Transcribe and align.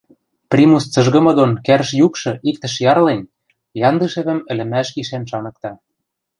Примус 0.51 0.83
цыжгымы 0.93 1.31
дон 1.37 1.51
кӓрш 1.67 1.89
юкшы 2.05 2.31
иктӹш 2.49 2.73
ярлен, 2.91 3.21
Яндышевӹм 3.89 4.39
ӹлӹмӓш 4.51 4.87
гишӓн 4.95 5.23
шаныкта. 5.29 5.71